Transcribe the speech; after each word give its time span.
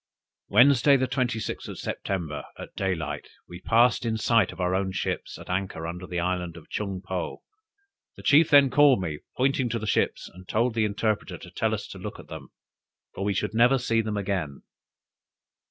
"Wednesday 0.47 0.97
the 0.97 1.07
26th 1.07 1.67
of 1.67 1.77
September, 1.77 2.43
at 2.57 2.75
day 2.75 2.95
light, 2.95 3.27
we 3.47 3.61
passed 3.61 4.03
in 4.03 4.17
sight 4.17 4.51
of 4.51 4.59
our 4.59 4.73
own 4.73 4.91
ships, 4.91 5.37
at 5.37 5.47
anchor 5.47 5.85
under 5.85 6.07
the 6.07 6.19
island 6.19 6.57
of 6.57 6.71
Chun 6.71 7.01
Po. 7.05 7.43
The 8.17 8.23
chief 8.23 8.49
then 8.49 8.71
called 8.71 8.99
me, 8.99 9.19
pointed 9.37 9.69
to 9.69 9.77
the 9.77 9.85
ships, 9.85 10.27
and 10.27 10.47
told 10.47 10.73
the 10.73 10.85
interpreter 10.85 11.37
to 11.37 11.51
tell 11.51 11.71
us 11.75 11.87
to 11.89 11.99
look 11.99 12.17
at 12.19 12.29
them, 12.29 12.49
for 13.13 13.23
we 13.23 13.35
should 13.35 13.53
never 13.53 13.77
see 13.77 14.01
them 14.01 14.17
again! 14.17 14.63